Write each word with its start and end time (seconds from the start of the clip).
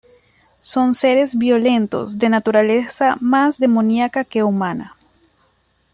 Son 0.63 0.95
seres 0.95 1.37
violentos, 1.37 2.17
de 2.17 2.29
naturaleza 2.29 3.17
más 3.19 3.59
demoníaca 3.59 4.23
que 4.23 4.41
humana. 4.41 4.95